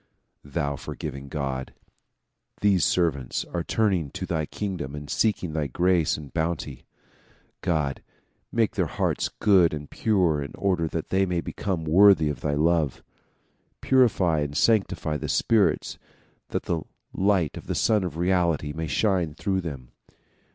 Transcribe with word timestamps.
thou 0.43 0.75
forgiving 0.75 1.27
God! 1.27 1.75
These 2.61 2.83
servants 2.83 3.45
are 3.53 3.63
turning 3.63 4.09
to 4.09 4.25
thy 4.25 4.47
king 4.47 4.77
dom 4.77 4.95
and 4.95 5.07
seeking 5.07 5.53
thy 5.53 5.67
grace 5.67 6.17
and 6.17 6.33
bounty. 6.33 6.87
God! 7.61 8.01
make 8.51 8.73
their 8.73 8.87
hearts 8.87 9.29
good 9.29 9.75
and 9.75 9.91
pure 9.91 10.41
in 10.41 10.53
order 10.55 10.87
that 10.87 11.09
they 11.09 11.27
may 11.27 11.39
become 11.39 11.83
worthy 11.83 12.29
of 12.29 12.41
thy 12.41 12.55
love. 12.55 13.03
Purify 13.79 14.39
and 14.39 14.57
sanctify 14.57 15.17
the 15.17 15.29
spirits 15.29 15.99
that 16.47 16.63
the 16.63 16.81
light 17.13 17.55
of 17.55 17.67
the 17.67 17.75
Sun 17.75 18.03
of 18.03 18.17
Reality 18.17 18.73
may 18.73 18.87
shine 18.87 19.35
through 19.35 19.61
them. 19.61 19.91